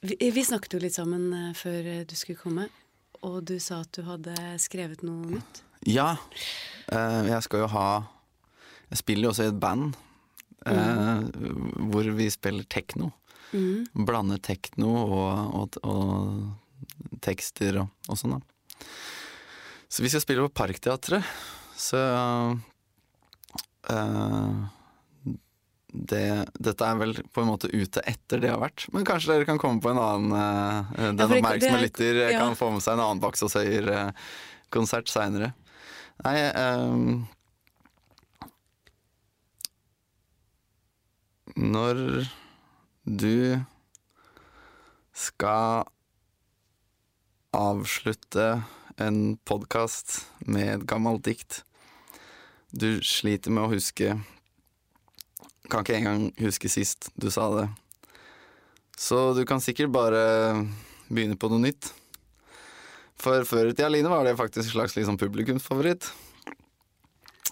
[0.00, 2.68] Vi, vi snakket jo litt sammen eh, før eh, du skulle komme,
[3.24, 5.62] og du sa at du hadde skrevet noe nytt.
[5.88, 6.16] Ja.
[6.92, 7.88] eh, jeg skal jo ha
[8.90, 9.96] Jeg spiller jo også i et band
[10.66, 11.90] mm.
[11.90, 13.10] hvor vi spiller tekno.
[13.50, 13.86] Mm.
[14.06, 18.86] Blander tekno og, og, og tekster og, og sånn, da.
[19.90, 21.26] Så vi skal spille på Parkteatret.
[21.76, 21.98] Så
[23.90, 24.75] eh,
[25.96, 28.86] det, Dette er vel på en måte ute etter det har vært.
[28.94, 32.42] Men kanskje dere kan komme på en annen uh, Den Ja, oppmerksomme lytter eh, ja.
[32.44, 35.54] kan få med seg en annen Baks og Søyer-konsert seinere.
[36.24, 37.24] Nei um,
[41.56, 41.98] Når
[43.04, 43.62] du
[45.16, 45.86] skal
[47.56, 48.48] avslutte
[49.00, 51.62] en podkast med et gammelt dikt
[52.72, 54.18] Du sliter med å huske
[55.70, 57.66] Kan ikke engang huske sist du sa det.
[58.96, 60.20] Så du kan sikkert bare
[61.08, 61.90] begynne på noe nytt.
[63.20, 66.08] For før i tida, Line, var det faktisk en slags liksom publikumsfavoritt.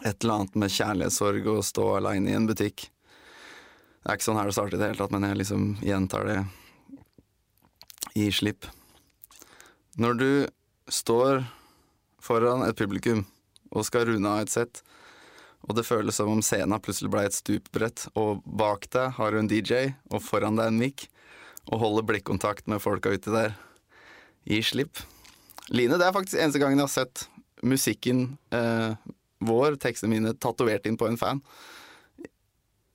[0.04, 2.88] Et eller annet med kjærlighetssorg og stå aleine i en butikk.
[4.04, 6.26] Det er ikke sånn her det starter i det hele tatt, men jeg liksom gjentar
[6.28, 6.38] det.
[8.14, 8.68] Gi slipp.
[9.96, 10.30] Når du
[10.92, 11.44] står
[12.22, 13.24] foran et publikum
[13.72, 14.82] og skal runde av et sett,
[15.64, 19.40] og det føles som om scenen plutselig ble et stupbrett, og bak deg har du
[19.40, 21.06] en DJ, og foran deg en mic,
[21.70, 23.54] og holder blikkontakt med folka uti der.
[24.44, 25.00] Gi slipp.
[25.72, 27.24] Line, det er faktisk eneste gangen jeg har sett
[27.64, 28.92] musikken eh,
[29.44, 31.40] vår, tekstene mine, tatovert inn på en fan.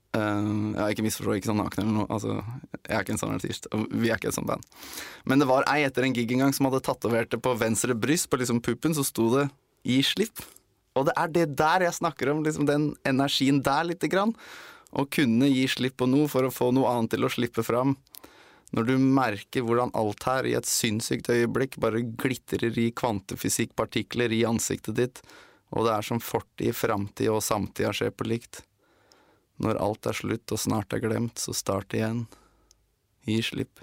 [0.09, 2.07] Uh, jeg ikke misforstå, ikke sånn naken eller noe.
[2.09, 2.39] Altså,
[2.79, 4.65] jeg er ikke en sånn artist, og vi er ikke et sånt band.
[5.29, 7.93] Men det var ei etter en gig en gang som hadde tatovert det på venstre
[7.93, 9.49] bryst, på liksom puppen, så sto det
[9.85, 10.41] 'gi slipp'.
[10.99, 14.35] Og det er det der jeg snakker om, liksom den energien der lite grann.
[14.91, 17.95] Å kunne gi slipp på noe for å få noe annet til å slippe fram.
[18.75, 24.43] Når du merker hvordan alt her i et sinnssykt øyeblikk bare glitrer i kvantefysikkpartikler i
[24.49, 25.21] ansiktet ditt,
[25.73, 28.63] og det er som fortid, framtid og samtida skjer på likt.
[29.61, 32.23] Når alt er slutt og snart er glemt, så start igjen.
[33.27, 33.81] Gi slipp.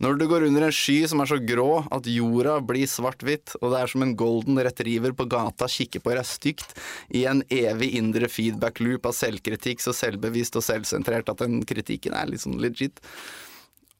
[0.00, 3.74] Når du går under en sky som er så grå at jorda blir svart-hvitt, og
[3.74, 6.72] det er som en golden retriever på gata kikker på deg stygt,
[7.12, 12.32] i en evig indre feedback-loop av selvkritikk så selvbevisst og selvsentrert at den kritikken er
[12.32, 13.02] litt sånn legit,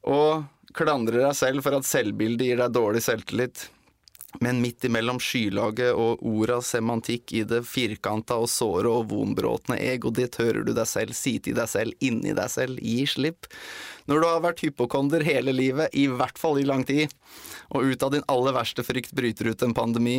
[0.01, 3.67] og klandrer deg selv for at selvbildet gir deg dårlig selvtillit,
[4.39, 10.19] men midt imellom skylaget og ordas semantikk i det firkanta og såre og vonbråtne egoet
[10.21, 13.49] ditt hører du deg selv si til deg selv inni deg selv gi slipp.
[14.09, 17.11] Når du har vært hypokonder hele livet, i hvert fall i lang tid,
[17.71, 20.17] og ut av din aller verste frykt bryter ut en pandemi,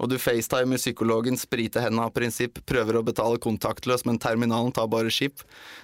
[0.00, 4.88] og du facetimer psykologen spriter henda av prinsipp, prøver å betale kontaktløs, men terminalen tar
[4.92, 5.42] bare skip,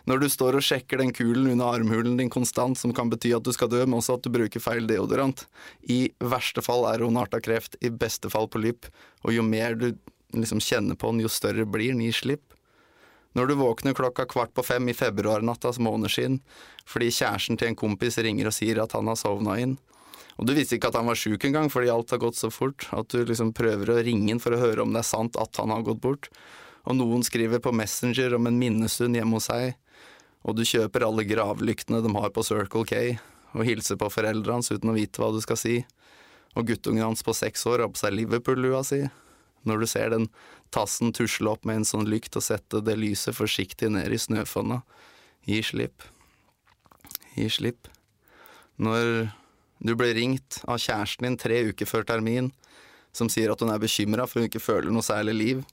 [0.08, 3.44] når du står og sjekker den kulen under armhulen din konstant, som kan bety at
[3.44, 5.44] du skal dø, men også at du bruker feil deodorant,
[5.82, 8.88] i verste fall er hun arta kreft, i beste fall polypp,
[9.26, 9.92] og jo mer du
[10.32, 12.54] liksom kjenner på den, jo større blir den, i slipp.
[13.36, 16.42] Når du våkner klokka kvart på fem i februarnattas måneskinn
[16.88, 19.78] fordi kjæresten til en kompis ringer og sier at han har sovna inn,
[20.36, 22.88] og du visste ikke at han var sjuk engang fordi alt har gått så fort,
[22.92, 25.60] at du liksom prøver å ringe han for å høre om det er sant at
[25.60, 26.28] han har gått bort,
[26.88, 29.76] og noen skriver på Messenger om en minnestund hjemme hos seg,
[30.42, 33.02] og du kjøper alle gravlyktene de har på Circle K,
[33.52, 35.82] og hilser på foreldrene hans uten å vite hva du skal si,
[36.56, 39.02] og guttungen hans på seks år har på seg Liverpool-lua si,
[39.68, 40.26] når du ser den
[40.74, 44.80] tassen tusle opp med en sånn lykt og sette det lyset forsiktig ned i snøfonna.
[45.48, 46.04] Gi slipp.
[47.36, 47.88] Gi slipp.
[48.82, 49.30] Når
[49.82, 52.50] du blir ringt av kjæresten din tre uker før termin,
[53.12, 55.64] som sier at hun er bekymra for hun ikke føler noe særlig liv,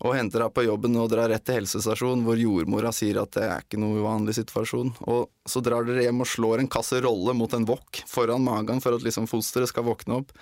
[0.00, 3.44] og henter deg på jobben og drar rett til helsestasjonen hvor jordmora sier at det
[3.44, 7.52] er ikke noe uvanlig situasjon, og så drar dere hjem og slår en kasserolle mot
[7.56, 10.32] en wok foran magen for at liksom fosteret skal våkne opp,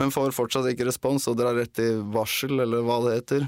[0.00, 3.46] men får fortsatt ikke respons og drar rett til varsel, eller hva det heter,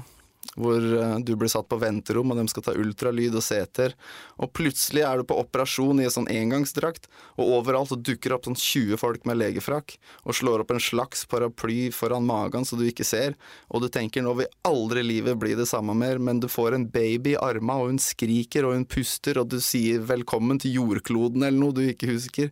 [0.57, 3.93] hvor eh, du blir satt på venterom, og de skal ta ultralyd og CT-er,
[4.41, 7.07] og plutselig er du på operasjon i en sånn engangsdrakt,
[7.37, 11.87] og overalt dukker opp sånn 20 folk med legefrakk, og slår opp en slags paraply
[11.95, 13.37] foran magen så du ikke ser,
[13.69, 16.89] og du tenker nå vil aldri livet bli det samme mer, men du får en
[16.89, 21.45] baby i arma, og hun skriker, og hun puster, og du sier velkommen til jordkloden
[21.45, 22.51] eller noe du ikke husker,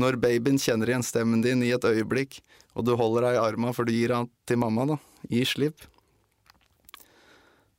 [0.00, 2.40] når babyen kjenner igjen stemmen din i et øyeblikk,
[2.72, 5.00] og du holder deg i arma for du gir han til mamma, da.
[5.28, 5.91] Gi slipp.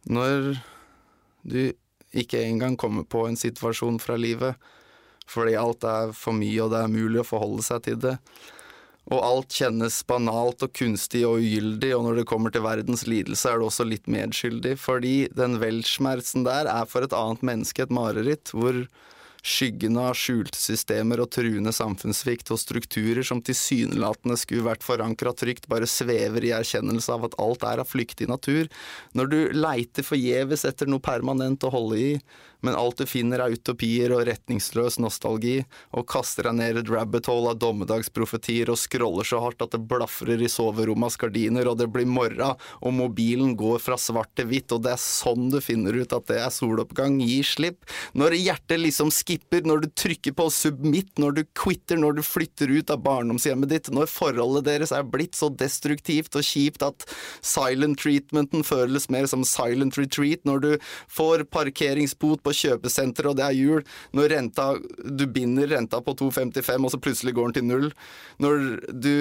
[0.09, 0.57] Når
[1.47, 1.73] du
[2.13, 4.59] ikke engang kommer på en situasjon fra livet
[5.29, 8.17] fordi alt er for mye og det er mulig å forholde seg til det,
[9.11, 13.49] og alt kjennes banalt og kunstig og ugyldig, og når det kommer til verdens lidelse
[13.49, 17.95] er du også litt medskyldig, fordi den weltschmerzen der er for et annet menneske et
[17.95, 18.83] mareritt, hvor
[19.43, 25.67] Skyggen av skjulte systemer og truende samfunnssvikt og strukturer som tilsynelatende skulle vært forankra trygt,
[25.67, 28.71] bare svever i erkjennelse av at alt er av flyktig natur.
[29.11, 32.09] Når du leiter forgjeves etter noe permanent å holde i,
[32.63, 35.57] men alt du finner er utopier og retningsløs nostalgi,
[35.91, 39.81] og kaster deg ned et rabbit hole av dommedagsprofetier og scroller så hardt at det
[39.91, 44.71] blafrer i soverommas gardiner, og det blir morra, og mobilen går fra svart til hvitt,
[44.71, 47.19] og det er sånn du finner ut at det er soloppgang.
[47.19, 47.83] Gi slipp.
[48.15, 52.69] Når hjertet liksom skipper, når du trykker på submit, når du quitter, når du flytter
[52.69, 57.05] ut av barndomshjemmet ditt, når forholdet deres er blitt så destruktivt og kjipt at
[57.41, 60.71] silent treatmenten føles mer som silent retreat, når du
[61.09, 63.83] får parkeringsbot på kjøpesenter, og det er jul.
[64.13, 64.69] Når renta,
[65.03, 67.89] du binder renta på 2,55, og så plutselig går den til null.
[68.43, 69.13] Når du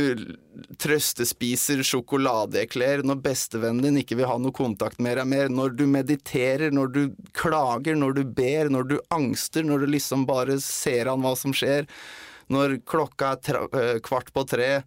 [0.83, 5.87] trøstespiser sjokoladeekler, når bestevennen din ikke vil ha noe kontakt med deg mer, når du
[5.89, 7.03] mediterer, når du
[7.37, 11.55] klager, når du ber, når du angster, når du liksom bare ser an hva som
[11.55, 11.87] skjer,
[12.53, 14.83] når klokka er kvart på tre,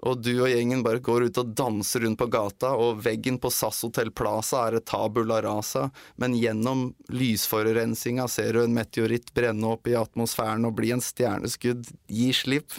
[0.00, 3.50] og du og gjengen bare går ut og danser rundt på gata, og veggen på
[3.52, 9.74] SAS Hotel Plaza er et tabula rasa, men gjennom lysforurensinga ser du en meteoritt brenne
[9.74, 11.90] opp i atmosfæren og bli en stjerneskudd.
[12.08, 12.78] Gi slipp.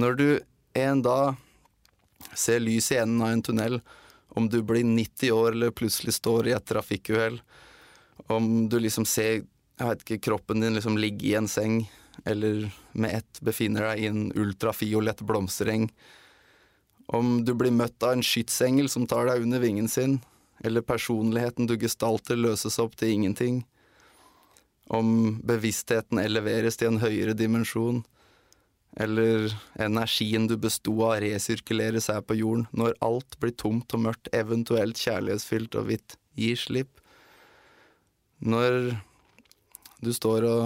[0.00, 0.28] Når du
[0.80, 1.36] en dag
[2.32, 3.80] ser lys i enden av en tunnel,
[4.38, 7.40] om du blir 90 år eller plutselig står i et trafikkuhell,
[8.32, 9.42] om du liksom ser
[9.80, 11.82] jeg vet ikke, kroppen din liksom ligge i en seng,
[12.28, 15.88] eller med ett befinner deg i en ultrafiolett blomstereng,
[17.10, 20.20] om du blir møtt av en skytsengel som tar deg under vingen sin,
[20.62, 23.64] eller personligheten du gestalter løses opp til ingenting.
[24.86, 28.02] Om bevisstheten eleveres til en høyere dimensjon.
[29.00, 29.48] Eller
[29.80, 34.98] energien du besto av resirkuleres her på jorden, når alt blir tomt og mørkt, eventuelt
[35.00, 36.16] kjærlighetsfylt og hvitt.
[36.38, 37.00] gir slipp.
[38.38, 38.94] Når
[40.00, 40.64] du står og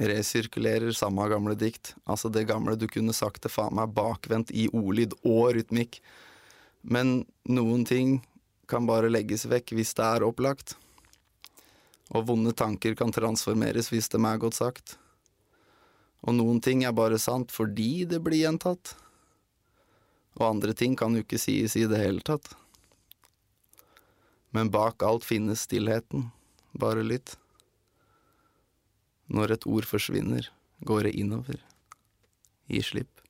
[0.00, 1.94] resirkulerer samme gamle dikt.
[2.08, 6.00] Altså det gamle du kunne sagt til faen meg bakvendt i ordlyd og rytmikk.
[6.80, 8.20] Men noen ting
[8.70, 10.76] kan bare legges vekk hvis det er opplagt.
[12.16, 14.96] Og vonde tanker kan transformeres hvis dem er godt sagt.
[16.24, 18.94] Og noen ting er bare sant fordi det blir gjentatt.
[20.40, 22.54] Og andre ting kan jo ikke sies i det hele tatt.
[24.50, 26.30] Men bak alt finnes stillheten,
[26.74, 27.36] bare litt.
[29.30, 30.48] Når et ord forsvinner,
[30.86, 31.60] går det innover.
[32.70, 33.20] Gi slipp.